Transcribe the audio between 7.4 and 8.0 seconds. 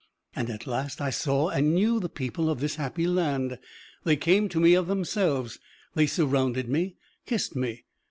me.